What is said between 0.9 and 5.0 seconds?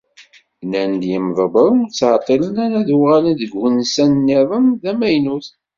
yimḍebbren ur ttɛeṭṭilen ara ad d-uɣalen deg ugensa-nniḍen d